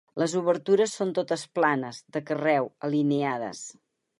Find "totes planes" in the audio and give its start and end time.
1.17-2.01